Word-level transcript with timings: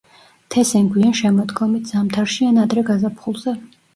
თესენ 0.53 0.87
გვიან 0.93 1.11
შემოდგომით, 1.19 1.91
ზამთარში 1.95 2.47
ან 2.53 2.57
ადრე 2.65 2.87
გაზაფხულზე. 2.91 3.57